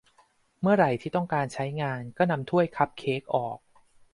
[0.61, 3.57] เมื่อไรที่ต้องการใช้งานก็นำถ้วยคัพเค้กออก